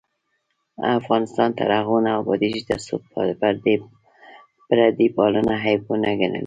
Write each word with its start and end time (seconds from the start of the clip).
افغانستان 0.99 1.49
تر 1.59 1.69
هغو 1.77 1.97
نه 2.05 2.11
ابادیږي، 2.21 2.61
ترڅو 2.69 2.95
پردی 4.79 5.05
پالنه 5.15 5.55
عیب 5.65 5.81
ونه 5.89 6.11
ګڼل 6.19 6.33
شي. 6.37 6.39